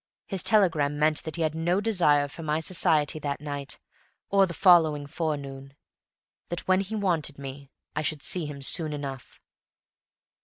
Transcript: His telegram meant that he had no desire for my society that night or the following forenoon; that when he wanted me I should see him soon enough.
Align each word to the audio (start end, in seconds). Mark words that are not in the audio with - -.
His 0.25 0.41
telegram 0.41 0.97
meant 0.97 1.21
that 1.21 1.35
he 1.35 1.43
had 1.43 1.53
no 1.53 1.79
desire 1.79 2.27
for 2.27 2.41
my 2.41 2.59
society 2.59 3.19
that 3.19 3.39
night 3.39 3.77
or 4.31 4.47
the 4.47 4.53
following 4.55 5.05
forenoon; 5.05 5.75
that 6.49 6.67
when 6.67 6.79
he 6.81 6.95
wanted 6.95 7.37
me 7.37 7.69
I 7.95 8.01
should 8.01 8.23
see 8.23 8.47
him 8.47 8.63
soon 8.63 8.93
enough. 8.93 9.39